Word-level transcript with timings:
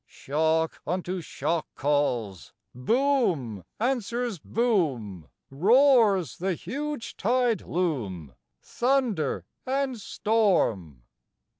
Shock 0.07 0.81
unto 0.87 1.21
shock 1.21 1.67
calls, 1.75 2.53
Boom 2.73 3.63
answers 3.79 4.39
boom, 4.39 5.29
Roars 5.51 6.39
the 6.39 6.55
huge 6.55 7.15
tide 7.17 7.61
loom, 7.61 8.33
Thunder 8.63 9.45
and 9.63 9.99
storm! 10.01 11.03